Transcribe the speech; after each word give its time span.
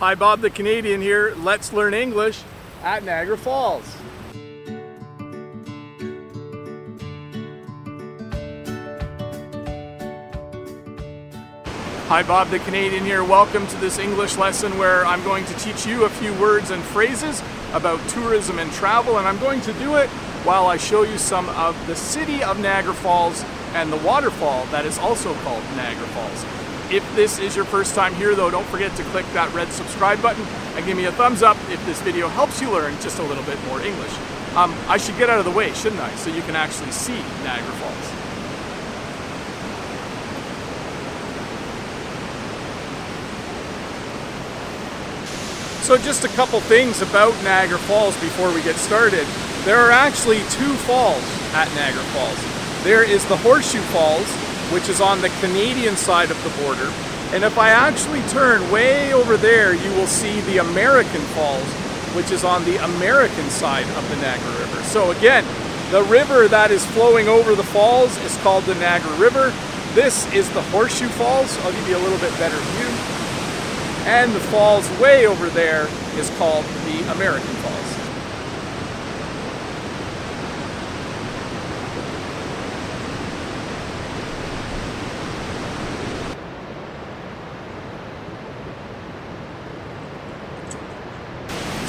Hi, 0.00 0.14
Bob 0.14 0.40
the 0.40 0.48
Canadian 0.48 1.02
here. 1.02 1.34
Let's 1.36 1.74
learn 1.74 1.92
English 1.92 2.40
at 2.82 3.04
Niagara 3.04 3.36
Falls. 3.36 3.84
Hi, 12.08 12.22
Bob 12.22 12.48
the 12.48 12.60
Canadian 12.60 13.04
here. 13.04 13.22
Welcome 13.22 13.66
to 13.66 13.76
this 13.76 13.98
English 13.98 14.38
lesson 14.38 14.78
where 14.78 15.04
I'm 15.04 15.22
going 15.22 15.44
to 15.44 15.54
teach 15.58 15.84
you 15.84 16.04
a 16.04 16.08
few 16.08 16.32
words 16.40 16.70
and 16.70 16.82
phrases 16.82 17.42
about 17.74 18.00
tourism 18.08 18.58
and 18.58 18.72
travel, 18.72 19.18
and 19.18 19.28
I'm 19.28 19.38
going 19.38 19.60
to 19.60 19.72
do 19.74 19.96
it 19.96 20.08
while 20.44 20.66
I 20.66 20.78
show 20.78 21.02
you 21.02 21.18
some 21.18 21.46
of 21.50 21.76
the 21.86 21.94
city 21.94 22.42
of 22.42 22.58
Niagara 22.58 22.94
Falls 22.94 23.44
and 23.74 23.92
the 23.92 23.98
waterfall 23.98 24.64
that 24.70 24.86
is 24.86 24.96
also 24.96 25.34
called 25.42 25.62
Niagara 25.76 26.06
Falls. 26.06 26.69
If 26.90 27.14
this 27.14 27.38
is 27.38 27.54
your 27.54 27.64
first 27.64 27.94
time 27.94 28.12
here 28.14 28.34
though, 28.34 28.50
don't 28.50 28.66
forget 28.66 28.94
to 28.96 29.04
click 29.04 29.24
that 29.32 29.54
red 29.54 29.70
subscribe 29.70 30.20
button 30.20 30.44
and 30.74 30.84
give 30.84 30.96
me 30.96 31.04
a 31.04 31.12
thumbs 31.12 31.40
up 31.40 31.56
if 31.70 31.84
this 31.86 32.02
video 32.02 32.26
helps 32.26 32.60
you 32.60 32.68
learn 32.68 32.94
just 33.00 33.20
a 33.20 33.22
little 33.22 33.44
bit 33.44 33.62
more 33.66 33.80
English. 33.80 34.12
Um, 34.56 34.74
I 34.88 34.96
should 34.96 35.16
get 35.16 35.30
out 35.30 35.38
of 35.38 35.44
the 35.44 35.52
way, 35.52 35.72
shouldn't 35.72 36.00
I? 36.00 36.12
So 36.16 36.34
you 36.34 36.42
can 36.42 36.56
actually 36.56 36.90
see 36.90 37.14
Niagara 37.44 37.72
Falls. 37.74 38.30
So 45.86 45.96
just 45.96 46.24
a 46.24 46.28
couple 46.28 46.60
things 46.60 47.02
about 47.02 47.32
Niagara 47.44 47.78
Falls 47.78 48.20
before 48.20 48.52
we 48.52 48.62
get 48.62 48.74
started. 48.74 49.26
There 49.64 49.78
are 49.78 49.92
actually 49.92 50.38
two 50.50 50.74
falls 50.86 51.22
at 51.54 51.72
Niagara 51.76 52.02
Falls. 52.14 52.82
There 52.82 53.04
is 53.04 53.24
the 53.26 53.36
Horseshoe 53.36 53.80
Falls, 53.92 54.26
which 54.72 54.88
is 54.88 55.00
on 55.00 55.20
the 55.20 55.28
Canadian 55.40 55.96
side 55.96 56.30
of 56.30 56.42
the 56.44 56.62
border. 56.62 56.90
And 57.32 57.44
if 57.44 57.58
I 57.58 57.70
actually 57.70 58.22
turn 58.28 58.70
way 58.70 59.12
over 59.12 59.36
there, 59.36 59.74
you 59.74 59.90
will 59.92 60.06
see 60.06 60.40
the 60.42 60.58
American 60.58 61.20
Falls, 61.34 61.68
which 62.14 62.30
is 62.30 62.44
on 62.44 62.64
the 62.64 62.76
American 62.84 63.48
side 63.50 63.86
of 63.96 64.08
the 64.08 64.16
Niagara 64.16 64.58
River. 64.58 64.82
So 64.84 65.10
again, 65.12 65.44
the 65.90 66.02
river 66.04 66.48
that 66.48 66.70
is 66.70 66.84
flowing 66.86 67.28
over 67.28 67.54
the 67.54 67.64
falls 67.64 68.16
is 68.24 68.36
called 68.38 68.64
the 68.64 68.74
Niagara 68.74 69.16
River. 69.16 69.52
This 69.94 70.32
is 70.32 70.48
the 70.50 70.62
Horseshoe 70.62 71.08
Falls. 71.08 71.56
I'll 71.58 71.72
give 71.72 71.88
you 71.88 71.96
a 71.96 72.02
little 72.02 72.18
bit 72.18 72.30
better 72.38 72.56
view 72.56 73.20
and 74.06 74.32
the 74.32 74.40
falls 74.40 74.88
way 74.98 75.26
over 75.26 75.48
there 75.50 75.86
is 76.16 76.30
called 76.38 76.64
the 76.86 77.12
American 77.12 77.54
Falls. 77.62 77.79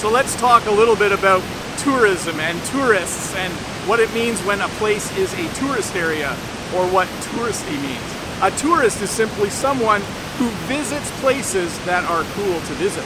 So 0.01 0.09
let's 0.09 0.35
talk 0.37 0.65
a 0.65 0.71
little 0.71 0.95
bit 0.95 1.11
about 1.11 1.43
tourism 1.77 2.39
and 2.39 2.59
tourists 2.73 3.35
and 3.35 3.53
what 3.87 3.99
it 3.99 4.11
means 4.15 4.41
when 4.41 4.59
a 4.59 4.67
place 4.81 5.15
is 5.15 5.31
a 5.35 5.47
tourist 5.59 5.95
area 5.95 6.31
or 6.73 6.89
what 6.89 7.07
touristy 7.37 7.79
means. 7.83 8.01
A 8.41 8.49
tourist 8.57 8.99
is 9.03 9.11
simply 9.11 9.51
someone 9.51 10.01
who 10.39 10.49
visits 10.65 11.11
places 11.21 11.77
that 11.85 12.03
are 12.05 12.23
cool 12.33 12.59
to 12.61 12.73
visit. 12.81 13.05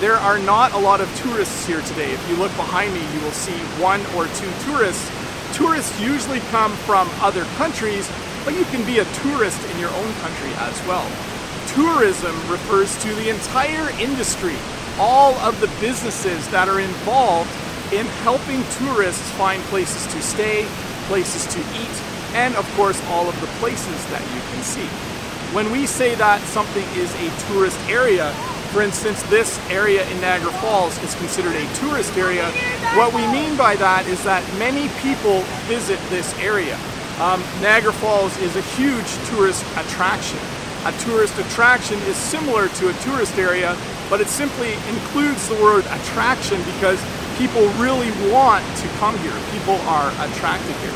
There 0.00 0.16
are 0.16 0.38
not 0.38 0.74
a 0.74 0.78
lot 0.78 1.00
of 1.00 1.08
tourists 1.16 1.66
here 1.66 1.80
today. 1.80 2.12
If 2.12 2.28
you 2.28 2.36
look 2.36 2.54
behind 2.56 2.92
me, 2.92 3.00
you 3.14 3.20
will 3.20 3.32
see 3.32 3.56
one 3.80 4.04
or 4.12 4.26
two 4.36 4.52
tourists. 4.68 5.08
Tourists 5.56 5.98
usually 5.98 6.40
come 6.52 6.72
from 6.84 7.08
other 7.22 7.46
countries, 7.56 8.12
but 8.44 8.52
you 8.52 8.64
can 8.64 8.84
be 8.84 8.98
a 8.98 9.06
tourist 9.24 9.64
in 9.70 9.78
your 9.78 9.92
own 9.96 10.12
country 10.20 10.52
as 10.58 10.76
well. 10.86 11.08
Tourism 11.68 12.36
refers 12.52 13.02
to 13.02 13.14
the 13.14 13.30
entire 13.30 13.88
industry, 13.98 14.56
all 14.98 15.34
of 15.36 15.60
the 15.60 15.68
businesses 15.80 16.48
that 16.48 16.68
are 16.68 16.80
involved 16.80 17.50
in 17.92 18.06
helping 18.22 18.62
tourists 18.78 19.30
find 19.32 19.62
places 19.64 20.06
to 20.12 20.22
stay, 20.22 20.66
places 21.06 21.46
to 21.52 21.60
eat, 21.60 21.96
and 22.34 22.54
of 22.56 22.68
course 22.74 23.00
all 23.08 23.28
of 23.28 23.40
the 23.40 23.46
places 23.58 24.06
that 24.06 24.22
you 24.34 24.40
can 24.52 24.62
see. 24.62 24.86
When 25.54 25.70
we 25.70 25.86
say 25.86 26.14
that 26.16 26.40
something 26.42 26.84
is 26.96 27.14
a 27.14 27.46
tourist 27.46 27.78
area, 27.88 28.32
for 28.74 28.82
instance, 28.82 29.22
this 29.30 29.60
area 29.70 30.02
in 30.10 30.20
Niagara 30.20 30.50
Falls 30.54 31.00
is 31.04 31.14
considered 31.14 31.54
a 31.54 31.74
tourist 31.74 32.16
area. 32.16 32.50
What 32.98 33.14
we 33.14 33.22
mean 33.28 33.56
by 33.56 33.76
that 33.76 34.04
is 34.08 34.22
that 34.24 34.42
many 34.58 34.88
people 34.98 35.42
visit 35.70 36.00
this 36.10 36.34
area. 36.40 36.74
Um, 37.20 37.38
Niagara 37.62 37.92
Falls 37.92 38.36
is 38.38 38.56
a 38.56 38.62
huge 38.74 39.06
tourist 39.30 39.62
attraction. 39.76 40.40
A 40.86 40.92
tourist 41.06 41.38
attraction 41.38 42.00
is 42.10 42.16
similar 42.16 42.66
to 42.66 42.88
a 42.88 42.92
tourist 43.06 43.38
area, 43.38 43.76
but 44.10 44.20
it 44.20 44.28
simply 44.28 44.74
includes 44.88 45.48
the 45.48 45.54
word 45.56 45.84
attraction 45.86 46.62
because 46.64 47.02
people 47.36 47.66
really 47.80 48.10
want 48.30 48.64
to 48.78 48.88
come 49.00 49.16
here. 49.18 49.34
People 49.50 49.74
are 49.88 50.10
attracted 50.26 50.76
here. 50.76 50.94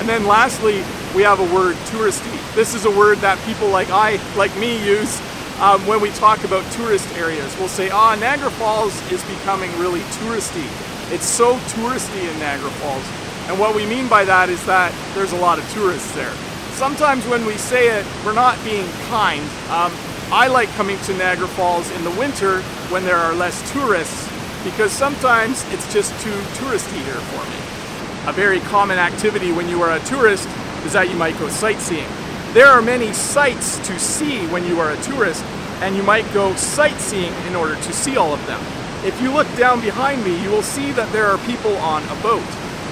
And 0.00 0.08
then 0.08 0.26
lastly, 0.26 0.84
we 1.14 1.22
have 1.22 1.40
a 1.40 1.54
word, 1.54 1.76
touristy. 1.90 2.54
This 2.54 2.74
is 2.74 2.84
a 2.84 2.90
word 2.90 3.18
that 3.18 3.38
people 3.46 3.68
like 3.68 3.90
I, 3.90 4.18
like 4.36 4.56
me, 4.56 4.84
use 4.86 5.20
um, 5.60 5.84
when 5.86 6.00
we 6.00 6.10
talk 6.10 6.44
about 6.44 6.64
tourist 6.72 7.08
areas. 7.16 7.56
We'll 7.58 7.68
say, 7.68 7.90
ah, 7.90 8.14
oh, 8.14 8.20
Niagara 8.20 8.50
Falls 8.52 8.94
is 9.10 9.22
becoming 9.24 9.70
really 9.78 10.00
touristy. 10.22 10.66
It's 11.12 11.26
so 11.26 11.56
touristy 11.74 12.30
in 12.30 12.38
Niagara 12.38 12.70
Falls. 12.78 13.04
And 13.48 13.58
what 13.58 13.74
we 13.74 13.86
mean 13.86 14.08
by 14.08 14.24
that 14.24 14.50
is 14.50 14.64
that 14.66 14.92
there's 15.14 15.32
a 15.32 15.36
lot 15.36 15.58
of 15.58 15.68
tourists 15.72 16.14
there. 16.14 16.32
Sometimes 16.76 17.26
when 17.26 17.44
we 17.44 17.54
say 17.54 17.88
it, 17.98 18.06
we're 18.24 18.34
not 18.34 18.62
being 18.62 18.86
kind. 19.08 19.42
Um, 19.70 19.90
I 20.30 20.46
like 20.48 20.68
coming 20.74 20.98
to 21.04 21.14
Niagara 21.14 21.48
Falls 21.48 21.90
in 21.92 22.04
the 22.04 22.10
winter 22.10 22.60
when 22.90 23.02
there 23.04 23.16
are 23.16 23.32
less 23.32 23.72
tourists 23.72 24.28
because 24.62 24.92
sometimes 24.92 25.64
it's 25.72 25.90
just 25.90 26.12
too 26.20 26.38
touristy 26.60 27.02
here 27.02 27.14
for 27.14 27.42
me. 27.48 28.28
A 28.28 28.32
very 28.34 28.60
common 28.60 28.98
activity 28.98 29.52
when 29.52 29.70
you 29.70 29.80
are 29.80 29.96
a 29.96 30.00
tourist 30.00 30.46
is 30.84 30.92
that 30.92 31.08
you 31.08 31.16
might 31.16 31.38
go 31.38 31.48
sightseeing. 31.48 32.06
There 32.52 32.66
are 32.66 32.82
many 32.82 33.14
sights 33.14 33.78
to 33.88 33.98
see 33.98 34.46
when 34.48 34.66
you 34.66 34.80
are 34.80 34.90
a 34.90 35.00
tourist, 35.00 35.42
and 35.80 35.96
you 35.96 36.02
might 36.02 36.30
go 36.34 36.54
sightseeing 36.56 37.32
in 37.46 37.56
order 37.56 37.76
to 37.76 37.92
see 37.94 38.18
all 38.18 38.34
of 38.34 38.46
them. 38.46 38.60
If 39.06 39.18
you 39.22 39.32
look 39.32 39.48
down 39.56 39.80
behind 39.80 40.22
me, 40.24 40.42
you 40.42 40.50
will 40.50 40.62
see 40.62 40.92
that 40.92 41.10
there 41.10 41.24
are 41.24 41.38
people 41.46 41.74
on 41.76 42.02
a 42.02 42.22
boat. 42.22 42.44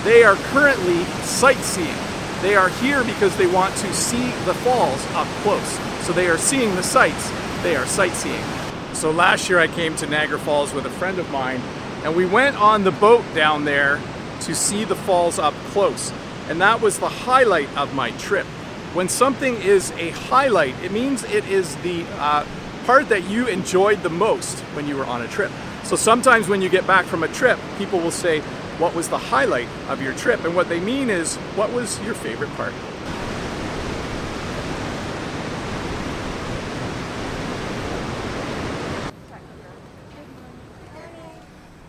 They 0.04 0.24
are 0.24 0.36
currently 0.54 1.04
sightseeing. 1.24 1.96
They 2.40 2.56
are 2.56 2.70
here 2.80 3.04
because 3.04 3.36
they 3.36 3.46
want 3.46 3.76
to 3.76 3.92
see 3.92 4.30
the 4.46 4.54
falls 4.54 5.04
up 5.12 5.26
close. 5.42 5.95
So 6.06 6.12
they 6.12 6.28
are 6.28 6.38
seeing 6.38 6.72
the 6.76 6.84
sights, 6.84 7.32
they 7.64 7.74
are 7.74 7.84
sightseeing. 7.84 8.44
So 8.92 9.10
last 9.10 9.50
year 9.50 9.58
I 9.58 9.66
came 9.66 9.96
to 9.96 10.06
Niagara 10.06 10.38
Falls 10.38 10.72
with 10.72 10.86
a 10.86 10.90
friend 10.90 11.18
of 11.18 11.28
mine, 11.32 11.60
and 12.04 12.14
we 12.14 12.24
went 12.24 12.54
on 12.54 12.84
the 12.84 12.92
boat 12.92 13.24
down 13.34 13.64
there 13.64 14.00
to 14.42 14.54
see 14.54 14.84
the 14.84 14.94
falls 14.94 15.40
up 15.40 15.52
close. 15.72 16.12
And 16.48 16.60
that 16.60 16.80
was 16.80 17.00
the 17.00 17.08
highlight 17.08 17.76
of 17.76 17.92
my 17.92 18.12
trip. 18.12 18.46
When 18.94 19.08
something 19.08 19.56
is 19.56 19.90
a 19.96 20.10
highlight, 20.10 20.80
it 20.80 20.92
means 20.92 21.24
it 21.24 21.44
is 21.46 21.74
the 21.78 22.04
uh, 22.20 22.46
part 22.84 23.08
that 23.08 23.28
you 23.28 23.48
enjoyed 23.48 24.04
the 24.04 24.08
most 24.08 24.60
when 24.76 24.86
you 24.86 24.96
were 24.96 25.06
on 25.06 25.22
a 25.22 25.28
trip. 25.28 25.50
So 25.82 25.96
sometimes 25.96 26.46
when 26.46 26.62
you 26.62 26.68
get 26.68 26.86
back 26.86 27.06
from 27.06 27.24
a 27.24 27.28
trip, 27.28 27.58
people 27.78 27.98
will 27.98 28.12
say, 28.12 28.42
What 28.78 28.94
was 28.94 29.08
the 29.08 29.18
highlight 29.18 29.68
of 29.88 30.00
your 30.00 30.14
trip? 30.14 30.44
And 30.44 30.54
what 30.54 30.68
they 30.68 30.78
mean 30.78 31.10
is, 31.10 31.34
What 31.56 31.72
was 31.72 32.00
your 32.02 32.14
favorite 32.14 32.54
part? 32.54 32.72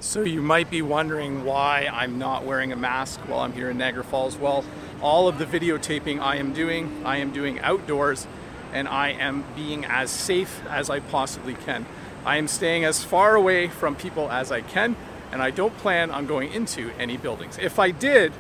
So 0.08 0.22
you 0.22 0.42
might 0.42 0.72
be 0.72 0.82
wondering 0.82 1.44
why 1.44 1.90
I'm 1.92 2.18
not 2.18 2.46
wearing 2.46 2.72
a 2.72 2.78
mask 2.78 3.20
while 3.28 3.42
I'm 3.42 3.52
here 3.52 3.70
in 3.70 3.78
Niagara 3.78 4.06
Falls. 4.06 4.38
Well, 4.38 4.64
all 5.02 5.28
of 5.28 5.38
the 5.38 5.46
videotaping 5.46 6.22
I 6.22 6.38
am 6.38 6.54
doing, 6.54 7.02
I 7.04 7.18
am 7.18 7.34
doing 7.34 7.60
outdoors 7.60 8.26
and 8.72 8.88
I 8.88 9.10
am 9.10 9.44
being 9.54 9.84
as 9.84 10.10
safe 10.10 10.62
as 10.70 10.90
I 10.90 11.02
possibly 11.02 11.56
can. 11.56 11.86
I 12.26 12.38
am 12.38 12.48
staying 12.48 12.86
as 12.86 13.04
far 13.04 13.36
away 13.36 13.68
from 13.68 13.98
people 13.98 14.32
as 14.32 14.50
I 14.50 14.62
can 14.62 14.96
and 15.34 15.42
I 15.42 15.52
don't 15.52 15.78
plan 15.80 16.10
on 16.10 16.26
going 16.26 16.54
into 16.54 16.90
any 16.98 17.18
buildings. 17.18 17.58
If 17.58 17.78
I 17.78 17.92
did, 17.92 18.32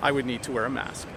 I 0.00 0.12
would 0.12 0.26
need 0.26 0.44
to 0.44 0.52
wear 0.52 0.66
a 0.66 0.70
mask. 0.70 1.08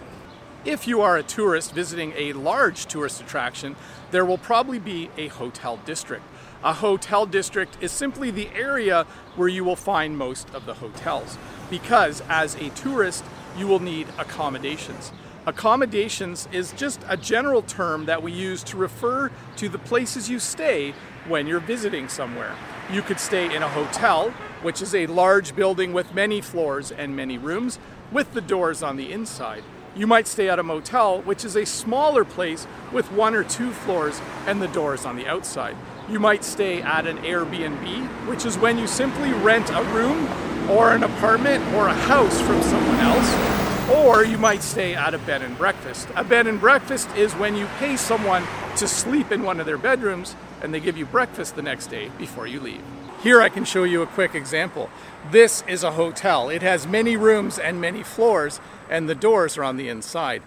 If 0.66 0.88
you 0.88 1.02
are 1.02 1.18
a 1.18 1.24
tourist 1.24 1.72
visiting 1.74 2.14
a 2.18 2.34
large 2.34 2.88
tourist 2.88 3.22
attraction, 3.22 3.76
there 4.10 4.26
will 4.26 4.40
probably 4.40 4.80
be 4.80 5.12
a 5.18 5.28
hotel 5.28 5.78
district. 5.86 6.24
A 6.62 6.74
hotel 6.74 7.26
district 7.26 7.78
is 7.80 7.90
simply 7.90 8.32
the 8.32 8.50
area 8.54 9.06
where 9.38 9.48
you 9.48 9.64
will 9.64 9.78
find 9.78 10.18
most 10.18 10.54
of 10.54 10.66
the 10.66 10.74
hotels 10.74 11.38
because 11.70 12.22
as 12.28 12.56
a 12.56 12.70
tourist, 12.72 13.24
you 13.58 13.66
will 13.66 13.80
need 13.80 14.08
accommodations. 14.18 15.14
Accommodations 15.46 16.50
is 16.52 16.74
just 16.74 17.00
a 17.08 17.16
general 17.16 17.62
term 17.62 18.06
that 18.06 18.22
we 18.22 18.34
use 18.34 18.62
to 18.64 18.78
refer 18.78 19.32
to 19.56 19.70
the 19.70 19.80
places 19.80 20.30
you 20.30 20.38
stay 20.38 20.94
when 21.30 21.48
you're 21.48 21.62
visiting 21.62 22.10
somewhere. 22.10 22.54
You 22.92 23.04
could 23.04 23.22
stay 23.22 23.56
in 23.56 23.64
a 23.64 23.70
hotel, 23.70 24.32
which 24.62 24.82
is 24.82 24.94
a 24.94 25.08
large 25.08 25.56
building 25.56 25.94
with 25.94 26.14
many 26.14 26.42
floors 26.42 26.92
and 26.92 27.16
many 27.16 27.38
rooms, 27.38 27.80
with 28.12 28.34
the 28.34 28.42
doors 28.42 28.84
on 28.84 28.98
the 28.98 29.14
inside. 29.14 29.64
You 29.96 30.08
might 30.08 30.28
stay 30.28 30.50
at 30.50 30.60
a 30.60 30.64
motel, 30.64 31.22
which 31.22 31.44
is 31.44 31.56
a 31.56 31.66
smaller 31.66 32.24
place 32.24 32.68
with 32.92 33.12
one 33.12 33.34
or 33.34 33.44
two 33.44 33.72
floors 33.72 34.22
and 34.46 34.62
the 34.62 34.68
doors 34.68 35.06
on 35.06 35.16
the 35.16 35.28
outside. 35.28 35.76
You 36.10 36.20
might 36.20 36.44
stay 36.44 36.82
at 36.82 37.08
an 37.08 37.18
Airbnb, 37.20 38.28
which 38.28 38.46
is 38.46 38.58
when 38.58 38.78
you 38.78 38.88
simply 38.88 39.32
rent 39.32 39.70
a 39.72 39.84
room 39.94 40.28
or 40.70 40.94
an 40.94 41.04
apartment 41.04 41.66
or 41.74 41.88
a 41.88 41.94
house 41.94 42.40
from 42.42 42.62
someone 42.62 43.00
else. 43.00 43.90
Or 43.90 44.24
you 44.24 44.38
might 44.38 44.62
stay 44.62 44.94
at 44.94 45.16
a 45.16 45.18
bed 45.20 45.42
and 45.42 45.58
breakfast. 45.58 46.08
A 46.16 46.24
bed 46.24 46.46
and 46.46 46.60
breakfast 46.60 47.10
is 47.16 47.34
when 47.34 47.56
you 47.56 47.66
pay 47.80 47.98
someone 47.98 48.44
to 48.78 48.88
sleep 48.88 49.32
in 49.32 49.42
one 49.44 49.60
of 49.60 49.66
their 49.66 49.80
bedrooms 49.80 50.36
and 50.62 50.74
they 50.74 50.80
give 50.80 50.98
you 50.98 51.06
breakfast 51.08 51.56
the 51.56 51.64
next 51.64 51.88
day 51.88 52.12
before 52.20 52.46
you 52.46 52.60
leave. 52.60 52.84
Here 53.22 53.42
I 53.42 53.50
can 53.50 53.66
show 53.66 53.84
you 53.84 54.02
a 54.02 54.08
quick 54.08 54.34
example. 54.34 54.90
This 55.30 55.62
is 55.68 55.84
a 55.84 55.92
hotel. 55.92 56.48
It 56.48 56.62
has 56.62 56.88
many 56.88 57.18
rooms 57.18 57.60
and 57.60 57.82
many 57.82 58.02
floors 58.02 58.62
and 58.90 59.10
the 59.10 59.16
doors 59.16 59.58
are 59.58 59.64
on 59.66 59.76
the 59.76 59.90
inside. 59.90 60.42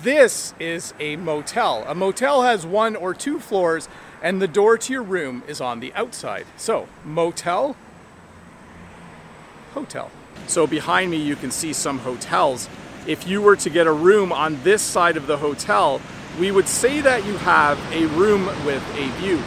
This 0.00 0.54
is 0.58 0.94
a 0.98 1.16
motel. 1.16 1.84
A 1.86 1.94
motel 1.94 2.42
has 2.42 2.64
one 2.64 2.96
or 2.96 3.12
two 3.12 3.38
floors 3.38 3.86
and 4.22 4.40
the 4.40 4.48
door 4.48 4.78
to 4.78 4.92
your 4.94 5.02
room 5.02 5.42
is 5.46 5.60
on 5.60 5.80
the 5.80 5.92
outside. 5.92 6.46
So, 6.56 6.88
motel, 7.04 7.76
hotel. 9.74 10.10
So 10.46 10.66
behind 10.66 11.10
me 11.10 11.18
you 11.18 11.36
can 11.36 11.50
see 11.50 11.74
some 11.74 11.98
hotels. 11.98 12.66
If 13.06 13.28
you 13.28 13.42
were 13.42 13.56
to 13.56 13.68
get 13.68 13.86
a 13.86 13.92
room 13.92 14.32
on 14.32 14.62
this 14.62 14.80
side 14.80 15.18
of 15.18 15.26
the 15.26 15.36
hotel, 15.36 16.00
we 16.40 16.50
would 16.50 16.66
say 16.66 17.02
that 17.02 17.26
you 17.26 17.36
have 17.36 17.78
a 17.92 18.06
room 18.06 18.46
with 18.64 18.82
a 18.96 19.08
view. 19.20 19.42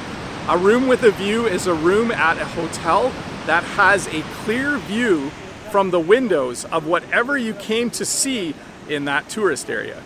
A 0.49 0.57
room 0.57 0.87
with 0.87 1.03
a 1.03 1.11
view 1.11 1.45
is 1.45 1.67
a 1.67 1.75
room 1.75 2.09
at 2.09 2.39
a 2.39 2.45
hotel 2.45 3.13
that 3.45 3.63
has 3.63 4.07
a 4.07 4.23
clear 4.43 4.79
view 4.79 5.29
from 5.69 5.91
the 5.91 5.99
windows 5.99 6.65
of 6.65 6.87
whatever 6.87 7.37
you 7.37 7.53
came 7.53 7.91
to 7.91 8.03
see 8.03 8.55
in 8.89 9.05
that 9.05 9.29
tourist 9.29 9.69
area. 9.69 10.01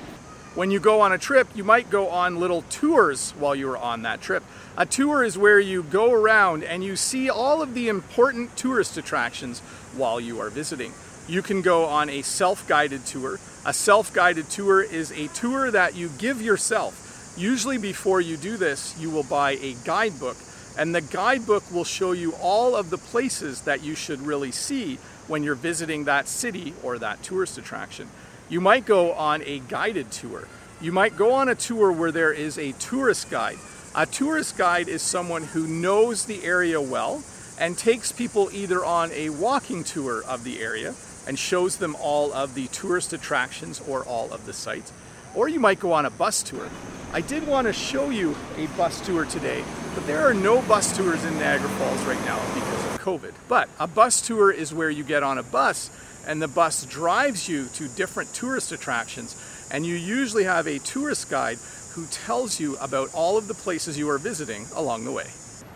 When 0.53 0.69
you 0.69 0.81
go 0.81 0.99
on 0.99 1.13
a 1.13 1.17
trip, 1.17 1.47
you 1.55 1.63
might 1.63 1.89
go 1.89 2.09
on 2.09 2.41
little 2.41 2.63
tours 2.63 3.31
while 3.39 3.55
you 3.55 3.71
are 3.71 3.77
on 3.77 4.01
that 4.01 4.19
trip. 4.19 4.43
A 4.75 4.85
tour 4.85 5.23
is 5.23 5.37
where 5.37 5.61
you 5.61 5.81
go 5.81 6.11
around 6.11 6.65
and 6.65 6.83
you 6.83 6.97
see 6.97 7.29
all 7.29 7.61
of 7.61 7.73
the 7.73 7.87
important 7.87 8.57
tourist 8.57 8.97
attractions 8.97 9.61
while 9.95 10.19
you 10.19 10.41
are 10.41 10.49
visiting. 10.49 10.91
You 11.25 11.41
can 11.41 11.61
go 11.61 11.85
on 11.85 12.09
a 12.09 12.21
self-guided 12.21 13.05
tour. 13.05 13.39
A 13.65 13.73
self-guided 13.73 14.49
tour 14.49 14.83
is 14.83 15.09
a 15.13 15.29
tour 15.29 15.71
that 15.71 15.95
you 15.95 16.09
give 16.17 16.41
yourself. 16.41 16.99
Usually 17.35 17.77
before 17.77 18.21
you 18.21 18.37
do 18.37 18.57
this, 18.57 18.95
you 18.99 19.09
will 19.09 19.23
buy 19.23 19.51
a 19.51 19.75
guidebook 19.83 20.37
and 20.77 20.93
the 20.93 21.01
guidebook 21.01 21.63
will 21.71 21.83
show 21.83 22.11
you 22.11 22.33
all 22.41 22.75
of 22.75 22.89
the 22.89 22.97
places 22.97 23.61
that 23.61 23.83
you 23.83 23.95
should 23.95 24.21
really 24.21 24.51
see 24.51 24.97
when 25.27 25.43
you're 25.43 25.55
visiting 25.55 26.05
that 26.05 26.27
city 26.27 26.73
or 26.83 26.97
that 26.99 27.21
tourist 27.23 27.57
attraction. 27.57 28.09
You 28.49 28.59
might 28.59 28.85
go 28.85 29.13
on 29.13 29.41
a 29.43 29.59
guided 29.59 30.11
tour. 30.11 30.47
You 30.81 30.91
might 30.91 31.15
go 31.15 31.33
on 31.33 31.47
a 31.47 31.55
tour 31.55 31.91
where 31.91 32.11
there 32.11 32.33
is 32.33 32.57
a 32.57 32.73
tourist 32.73 33.29
guide. 33.29 33.57
A 33.95 34.05
tourist 34.05 34.57
guide 34.57 34.87
is 34.87 35.01
someone 35.01 35.43
who 35.43 35.67
knows 35.67 36.25
the 36.25 36.43
area 36.43 36.81
well 36.81 37.23
and 37.59 37.77
takes 37.77 38.11
people 38.11 38.49
either 38.51 38.83
on 38.83 39.11
a 39.11 39.29
walking 39.29 39.83
tour 39.83 40.23
of 40.23 40.43
the 40.43 40.59
area 40.59 40.95
and 41.27 41.37
shows 41.37 41.77
them 41.77 41.95
all 41.99 42.33
of 42.33 42.55
the 42.55 42.67
tourist 42.67 43.13
attractions 43.13 43.79
or 43.87 44.03
all 44.03 44.31
of 44.33 44.45
the 44.45 44.53
sites, 44.53 44.91
or 45.35 45.47
you 45.47 45.59
might 45.59 45.79
go 45.79 45.93
on 45.93 46.05
a 46.05 46.09
bus 46.09 46.43
tour. 46.43 46.67
I 47.13 47.21
did 47.21 47.45
want 47.45 47.67
to 47.67 47.73
show 47.73 48.09
you 48.09 48.35
a 48.57 48.65
bus 48.75 48.99
tour 49.05 49.25
today, 49.25 49.63
but 49.93 50.07
there 50.07 50.27
are 50.27 50.33
no 50.33 50.63
bus 50.63 50.97
tours 50.97 51.23
in 51.23 51.35
Niagara 51.35 51.69
Falls 51.69 52.03
right 52.05 52.19
now 52.25 52.39
because 52.55 52.85
of 52.85 53.01
COVID. 53.01 53.33
But 53.47 53.69
a 53.79 53.85
bus 53.85 54.19
tour 54.19 54.49
is 54.51 54.73
where 54.73 54.89
you 54.89 55.03
get 55.03 55.21
on 55.21 55.37
a 55.37 55.43
bus 55.43 55.91
and 56.25 56.41
the 56.41 56.47
bus 56.47 56.87
drives 56.87 57.47
you 57.47 57.67
to 57.75 57.87
different 57.89 58.33
tourist 58.33 58.71
attractions 58.71 59.69
and 59.71 59.85
you 59.85 59.93
usually 59.93 60.45
have 60.45 60.65
a 60.65 60.79
tourist 60.79 61.29
guide 61.29 61.59
who 61.91 62.07
tells 62.07 62.59
you 62.59 62.77
about 62.77 63.13
all 63.13 63.37
of 63.37 63.47
the 63.47 63.53
places 63.53 63.95
you 63.95 64.09
are 64.09 64.17
visiting 64.17 64.65
along 64.73 65.05
the 65.05 65.11
way. 65.11 65.27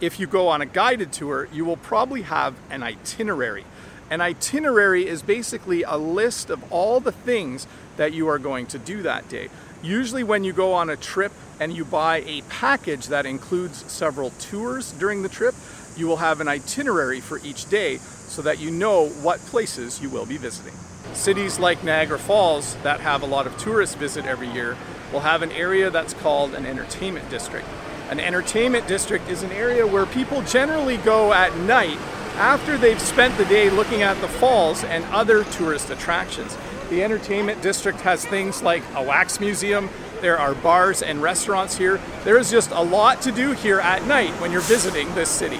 If 0.01 0.19
you 0.19 0.25
go 0.25 0.48
on 0.48 0.63
a 0.63 0.66
guided 0.66 1.13
tour, 1.13 1.48
you 1.54 1.66
will 1.66 1.78
probably 1.78 2.24
have 2.24 2.56
an 2.72 2.81
itinerary. 2.81 3.63
An 4.09 4.21
itinerary 4.21 5.06
is 5.06 5.21
basically 5.21 5.83
a 5.83 5.98
list 5.98 6.50
of 6.50 6.71
all 6.71 7.00
the 7.00 7.12
things 7.12 7.68
that 7.98 8.13
you 8.13 8.27
are 8.30 8.39
going 8.39 8.65
to 8.68 8.80
do 8.80 9.01
that 9.01 9.27
day. 9.27 9.50
Usually 9.83 10.24
when 10.24 10.44
you 10.44 10.54
go 10.54 10.74
on 10.74 10.89
a 10.89 10.95
trip 10.95 11.33
and 11.59 11.75
you 11.75 11.83
buy 11.83 12.21
a 12.21 12.42
package 12.44 13.07
that 13.07 13.25
includes 13.25 13.92
several 13.92 14.30
tours 14.39 14.94
during 14.94 15.24
the 15.24 15.30
trip, 15.30 15.56
you 15.98 16.07
will 16.07 16.18
have 16.18 16.39
an 16.39 16.48
itinerary 16.48 17.19
for 17.19 17.39
each 17.39 17.69
day 17.69 17.98
so 17.98 18.42
that 18.42 18.59
you 18.59 18.71
know 18.71 19.07
what 19.07 19.39
places 19.42 20.01
you 20.01 20.09
will 20.09 20.25
be 20.25 20.38
visiting. 20.38 20.74
Cities 21.13 21.59
like 21.59 21.83
Niagara 21.83 22.19
Falls 22.19 22.75
that 22.83 23.01
have 23.01 23.24
a 23.24 23.25
lot 23.25 23.48
of 23.48 23.57
tourists 23.57 23.95
visit 23.95 24.25
every 24.25 24.50
year 24.50 24.77
will 25.12 25.21
have 25.21 25.42
an 25.42 25.51
area 25.51 25.89
that's 25.89 26.13
called 26.13 26.54
an 26.54 26.65
entertainment 26.65 27.30
district. 27.30 27.68
An 28.09 28.19
entertainment 28.19 28.88
district 28.88 29.30
is 29.30 29.44
an 29.44 29.51
area 29.51 29.86
where 29.86 30.06
people 30.06 30.42
generally 30.44 30.98
go 30.98 31.33
at 31.33 31.56
night 31.57 31.98
after 32.38 32.78
they've 32.78 33.01
spent 33.01 33.38
the 33.38 33.45
day 33.45 33.69
looking 33.69 34.01
at 34.01 34.19
the 34.22 34.28
falls 34.28 34.84
and 34.84 35.04
other 35.06 35.44
tourist 35.45 35.89
attractions. 35.89 36.57
The 36.89 37.04
entertainment 37.04 37.62
district 37.62 38.01
has 38.01 38.25
things 38.25 38.62
like 38.62 38.84
a 38.95 39.04
wax 39.04 39.39
museum, 39.39 39.89
there 40.22 40.39
are 40.39 40.56
bars 40.56 41.04
and 41.04 41.22
restaurants 41.22 41.78
here. 41.78 42.00
There 42.24 42.39
is 42.39 42.50
just 42.50 42.72
a 42.72 42.81
lot 42.81 43.22
to 43.22 43.31
do 43.31 43.51
here 43.51 43.80
at 43.80 44.06
night 44.07 44.31
when 44.42 44.51
you're 44.51 44.62
visiting 44.62 45.13
this 45.13 45.30
city. 45.30 45.60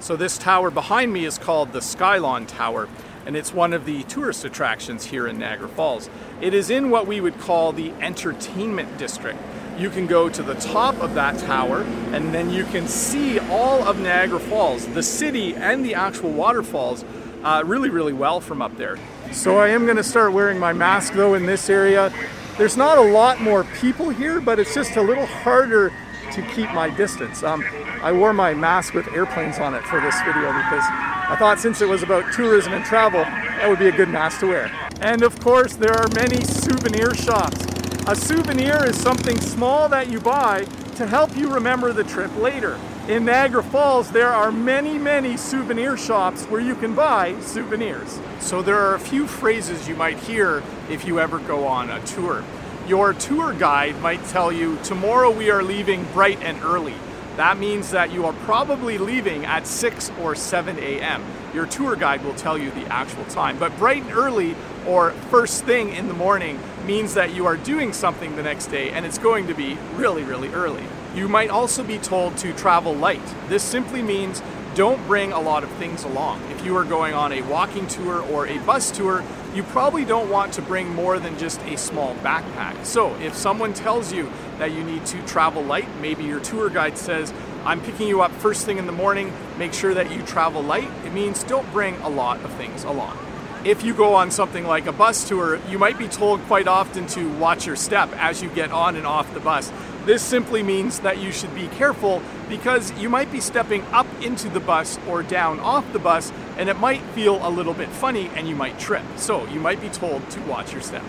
So 0.00 0.16
this 0.16 0.36
tower 0.36 0.70
behind 0.70 1.12
me 1.12 1.24
is 1.24 1.38
called 1.38 1.72
the 1.72 1.78
Skylon 1.78 2.48
Tower 2.48 2.88
and 3.24 3.36
it's 3.36 3.54
one 3.54 3.72
of 3.72 3.86
the 3.86 4.02
tourist 4.04 4.44
attractions 4.44 5.04
here 5.04 5.28
in 5.28 5.38
Niagara 5.38 5.68
Falls. 5.68 6.10
It 6.40 6.54
is 6.54 6.70
in 6.70 6.90
what 6.90 7.06
we 7.06 7.20
would 7.20 7.38
call 7.38 7.72
the 7.72 7.92
entertainment 8.00 8.98
district. 8.98 9.38
You 9.76 9.90
can 9.90 10.06
go 10.06 10.28
to 10.28 10.42
the 10.42 10.54
top 10.54 11.00
of 11.00 11.14
that 11.14 11.38
tower 11.40 11.82
and 12.12 12.32
then 12.32 12.50
you 12.50 12.64
can 12.64 12.86
see 12.86 13.40
all 13.40 13.82
of 13.82 13.98
Niagara 13.98 14.38
Falls, 14.38 14.86
the 14.86 15.02
city 15.02 15.54
and 15.54 15.84
the 15.84 15.94
actual 15.94 16.30
waterfalls 16.30 17.04
uh, 17.42 17.62
really, 17.66 17.90
really 17.90 18.12
well 18.12 18.40
from 18.40 18.62
up 18.62 18.76
there. 18.76 18.96
So 19.32 19.58
I 19.58 19.68
am 19.68 19.84
gonna 19.84 20.04
start 20.04 20.32
wearing 20.32 20.60
my 20.60 20.72
mask 20.72 21.14
though 21.14 21.34
in 21.34 21.46
this 21.46 21.68
area. 21.68 22.12
There's 22.56 22.76
not 22.76 22.98
a 22.98 23.02
lot 23.02 23.40
more 23.40 23.64
people 23.80 24.10
here, 24.10 24.40
but 24.40 24.60
it's 24.60 24.74
just 24.74 24.94
a 24.94 25.02
little 25.02 25.26
harder 25.26 25.92
to 26.32 26.42
keep 26.54 26.72
my 26.72 26.88
distance. 26.88 27.42
Um, 27.42 27.64
I 28.00 28.12
wore 28.12 28.32
my 28.32 28.54
mask 28.54 28.94
with 28.94 29.08
airplanes 29.08 29.58
on 29.58 29.74
it 29.74 29.82
for 29.84 30.00
this 30.00 30.16
video 30.22 30.52
because 30.52 30.84
I 30.86 31.36
thought 31.36 31.58
since 31.58 31.80
it 31.80 31.88
was 31.88 32.04
about 32.04 32.32
tourism 32.32 32.74
and 32.74 32.84
travel, 32.84 33.22
that 33.22 33.68
would 33.68 33.80
be 33.80 33.88
a 33.88 33.92
good 33.92 34.08
mask 34.08 34.40
to 34.40 34.46
wear. 34.46 34.70
And 35.00 35.22
of 35.22 35.38
course, 35.40 35.74
there 35.74 35.94
are 35.94 36.06
many 36.14 36.44
souvenir 36.44 37.12
shops. 37.14 37.73
A 38.06 38.14
souvenir 38.14 38.84
is 38.84 39.00
something 39.00 39.40
small 39.40 39.88
that 39.88 40.10
you 40.10 40.20
buy 40.20 40.66
to 40.96 41.06
help 41.06 41.34
you 41.38 41.50
remember 41.50 41.90
the 41.90 42.04
trip 42.04 42.36
later. 42.36 42.78
In 43.08 43.24
Niagara 43.24 43.62
Falls, 43.62 44.10
there 44.10 44.28
are 44.28 44.52
many, 44.52 44.98
many 44.98 45.38
souvenir 45.38 45.96
shops 45.96 46.44
where 46.44 46.60
you 46.60 46.74
can 46.74 46.94
buy 46.94 47.40
souvenirs. 47.40 48.20
So 48.40 48.60
there 48.60 48.78
are 48.78 48.94
a 48.94 49.00
few 49.00 49.26
phrases 49.26 49.88
you 49.88 49.96
might 49.96 50.18
hear 50.18 50.62
if 50.90 51.06
you 51.06 51.18
ever 51.18 51.38
go 51.38 51.66
on 51.66 51.88
a 51.88 52.04
tour. 52.04 52.44
Your 52.86 53.14
tour 53.14 53.54
guide 53.54 53.98
might 54.02 54.22
tell 54.26 54.52
you, 54.52 54.78
tomorrow 54.84 55.30
we 55.30 55.50
are 55.50 55.62
leaving 55.62 56.04
bright 56.12 56.42
and 56.42 56.62
early. 56.62 56.96
That 57.36 57.58
means 57.58 57.90
that 57.92 58.12
you 58.12 58.26
are 58.26 58.34
probably 58.44 58.98
leaving 58.98 59.46
at 59.46 59.66
6 59.66 60.12
or 60.20 60.34
7 60.34 60.78
a.m. 60.78 61.24
Your 61.54 61.64
tour 61.64 61.96
guide 61.96 62.22
will 62.22 62.34
tell 62.34 62.58
you 62.58 62.70
the 62.70 62.86
actual 62.92 63.24
time. 63.24 63.58
But 63.58 63.76
bright 63.78 64.02
and 64.02 64.12
early 64.12 64.56
or 64.86 65.12
first 65.30 65.64
thing 65.64 65.94
in 65.94 66.08
the 66.08 66.14
morning 66.14 66.58
means 66.86 67.14
that 67.14 67.34
you 67.34 67.46
are 67.46 67.56
doing 67.56 67.92
something 67.92 68.36
the 68.36 68.42
next 68.42 68.66
day 68.66 68.90
and 68.90 69.06
it's 69.06 69.18
going 69.18 69.46
to 69.46 69.54
be 69.54 69.78
really, 69.94 70.22
really 70.22 70.48
early. 70.48 70.84
You 71.14 71.28
might 71.28 71.50
also 71.50 71.82
be 71.82 71.98
told 71.98 72.36
to 72.38 72.52
travel 72.52 72.94
light. 72.94 73.22
This 73.48 73.62
simply 73.62 74.02
means 74.02 74.42
don't 74.74 75.06
bring 75.06 75.32
a 75.32 75.40
lot 75.40 75.62
of 75.62 75.70
things 75.72 76.02
along. 76.02 76.42
If 76.50 76.64
you 76.64 76.76
are 76.76 76.84
going 76.84 77.14
on 77.14 77.32
a 77.32 77.42
walking 77.42 77.86
tour 77.86 78.22
or 78.22 78.46
a 78.48 78.58
bus 78.58 78.90
tour, 78.90 79.22
you 79.54 79.62
probably 79.62 80.04
don't 80.04 80.28
want 80.28 80.52
to 80.54 80.62
bring 80.62 80.92
more 80.92 81.20
than 81.20 81.38
just 81.38 81.60
a 81.62 81.76
small 81.76 82.16
backpack. 82.16 82.84
So 82.84 83.14
if 83.16 83.34
someone 83.34 83.72
tells 83.72 84.12
you 84.12 84.32
that 84.58 84.72
you 84.72 84.82
need 84.82 85.06
to 85.06 85.24
travel 85.26 85.62
light, 85.62 85.86
maybe 86.00 86.24
your 86.24 86.40
tour 86.40 86.68
guide 86.68 86.98
says, 86.98 87.32
I'm 87.64 87.80
picking 87.80 88.08
you 88.08 88.20
up 88.20 88.32
first 88.32 88.66
thing 88.66 88.78
in 88.78 88.86
the 88.86 88.92
morning, 88.92 89.32
make 89.56 89.72
sure 89.72 89.94
that 89.94 90.10
you 90.10 90.22
travel 90.22 90.60
light, 90.60 90.90
it 91.04 91.12
means 91.12 91.44
don't 91.44 91.70
bring 91.72 91.94
a 91.98 92.08
lot 92.08 92.40
of 92.40 92.52
things 92.54 92.82
along. 92.82 93.16
If 93.64 93.82
you 93.82 93.94
go 93.94 94.14
on 94.14 94.30
something 94.30 94.66
like 94.66 94.84
a 94.84 94.92
bus 94.92 95.26
tour, 95.26 95.58
you 95.70 95.78
might 95.78 95.96
be 95.96 96.06
told 96.06 96.42
quite 96.42 96.68
often 96.68 97.06
to 97.06 97.30
watch 97.38 97.66
your 97.66 97.76
step 97.76 98.10
as 98.16 98.42
you 98.42 98.50
get 98.50 98.70
on 98.70 98.94
and 98.94 99.06
off 99.06 99.32
the 99.32 99.40
bus. 99.40 99.72
This 100.04 100.22
simply 100.22 100.62
means 100.62 101.00
that 101.00 101.16
you 101.16 101.32
should 101.32 101.54
be 101.54 101.68
careful 101.68 102.20
because 102.50 102.92
you 102.98 103.08
might 103.08 103.32
be 103.32 103.40
stepping 103.40 103.80
up 103.84 104.06
into 104.22 104.50
the 104.50 104.60
bus 104.60 104.98
or 105.08 105.22
down 105.22 105.60
off 105.60 105.90
the 105.94 105.98
bus 105.98 106.30
and 106.58 106.68
it 106.68 106.78
might 106.78 107.00
feel 107.14 107.40
a 107.40 107.48
little 107.48 107.72
bit 107.72 107.88
funny 107.88 108.28
and 108.34 108.46
you 108.46 108.54
might 108.54 108.78
trip. 108.78 109.04
So 109.16 109.46
you 109.46 109.60
might 109.60 109.80
be 109.80 109.88
told 109.88 110.28
to 110.32 110.40
watch 110.42 110.74
your 110.74 110.82
step. 110.82 111.02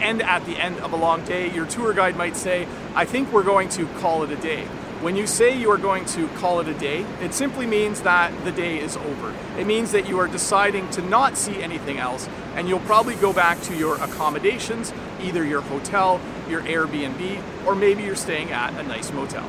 And 0.00 0.22
at 0.22 0.46
the 0.46 0.56
end 0.56 0.78
of 0.78 0.94
a 0.94 0.96
long 0.96 1.22
day, 1.26 1.52
your 1.52 1.66
tour 1.66 1.92
guide 1.92 2.16
might 2.16 2.34
say, 2.34 2.66
I 2.94 3.04
think 3.04 3.30
we're 3.30 3.42
going 3.42 3.68
to 3.70 3.84
call 3.98 4.22
it 4.22 4.30
a 4.30 4.36
day. 4.36 4.66
When 5.00 5.16
you 5.16 5.26
say 5.26 5.58
you 5.58 5.70
are 5.70 5.78
going 5.78 6.04
to 6.06 6.28
call 6.28 6.60
it 6.60 6.68
a 6.68 6.74
day, 6.74 7.06
it 7.22 7.32
simply 7.32 7.64
means 7.64 8.02
that 8.02 8.44
the 8.44 8.52
day 8.52 8.78
is 8.78 8.98
over. 8.98 9.34
It 9.58 9.66
means 9.66 9.92
that 9.92 10.06
you 10.06 10.18
are 10.18 10.28
deciding 10.28 10.90
to 10.90 11.00
not 11.00 11.38
see 11.38 11.62
anything 11.62 11.96
else 11.96 12.28
and 12.54 12.68
you'll 12.68 12.80
probably 12.80 13.14
go 13.14 13.32
back 13.32 13.62
to 13.62 13.74
your 13.74 13.96
accommodations, 13.96 14.92
either 15.22 15.42
your 15.42 15.62
hotel, 15.62 16.20
your 16.50 16.60
Airbnb, 16.64 17.42
or 17.64 17.74
maybe 17.74 18.02
you're 18.02 18.14
staying 18.14 18.50
at 18.50 18.74
a 18.74 18.82
nice 18.82 19.10
motel. 19.10 19.48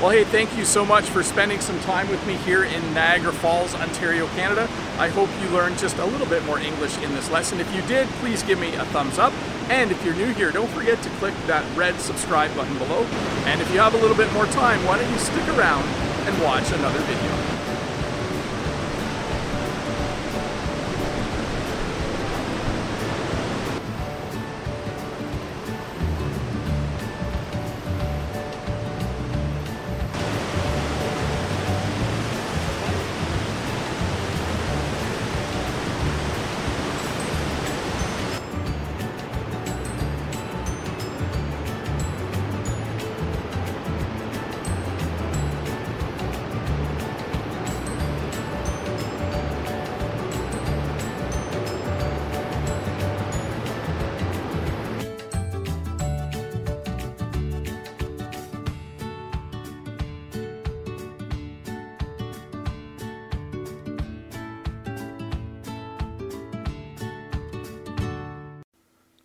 Well, 0.00 0.10
hey, 0.10 0.24
thank 0.24 0.56
you 0.56 0.64
so 0.64 0.84
much 0.84 1.04
for 1.04 1.22
spending 1.22 1.60
some 1.60 1.78
time 1.80 2.08
with 2.08 2.24
me 2.26 2.34
here 2.38 2.64
in 2.64 2.94
Niagara 2.94 3.32
Falls, 3.32 3.76
Ontario, 3.76 4.26
Canada. 4.28 4.68
I 4.98 5.06
hope 5.08 5.28
you 5.40 5.48
learned 5.50 5.78
just 5.78 5.98
a 5.98 6.04
little 6.04 6.26
bit 6.26 6.44
more 6.46 6.58
English 6.58 6.98
in 6.98 7.14
this 7.14 7.30
lesson. 7.30 7.60
If 7.60 7.72
you 7.72 7.82
did, 7.82 8.08
please 8.20 8.42
give 8.42 8.58
me 8.58 8.74
a 8.74 8.84
thumbs 8.86 9.18
up. 9.18 9.32
And 9.70 9.90
if 9.90 10.02
you're 10.04 10.14
new 10.14 10.32
here, 10.32 10.50
don't 10.50 10.70
forget 10.70 11.02
to 11.02 11.10
click 11.20 11.34
that 11.46 11.64
red 11.76 12.00
subscribe 12.00 12.54
button 12.56 12.76
below. 12.78 13.04
And 13.44 13.60
if 13.60 13.70
you 13.70 13.78
have 13.80 13.94
a 13.94 13.98
little 13.98 14.16
bit 14.16 14.32
more 14.32 14.46
time, 14.46 14.82
why 14.86 14.98
don't 14.98 15.10
you 15.10 15.18
stick 15.18 15.46
around 15.48 15.84
and 16.26 16.42
watch 16.42 16.70
another 16.72 17.00
video. 17.00 17.47